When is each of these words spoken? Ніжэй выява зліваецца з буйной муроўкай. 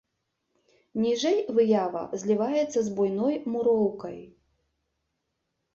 Ніжэй 1.03 1.37
выява 1.59 2.03
зліваецца 2.23 2.79
з 2.89 2.97
буйной 3.01 3.35
муроўкай. 3.53 4.19